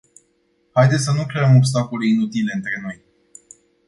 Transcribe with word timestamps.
Haideți 0.71 1.03
să 1.03 1.11
nu 1.11 1.25
creăm 1.25 1.55
obstacole 1.55 2.07
inutile 2.07 2.51
între 2.55 2.79
noi. 2.83 3.01